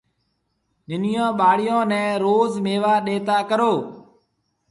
ننيون 0.89 1.29
ٻاݪون 1.39 1.83
نَي 1.91 2.03
روز 2.23 2.51
ميوا 2.65 2.95
ڏَيتا 3.05 3.37
ڪرو۔ 3.49 3.73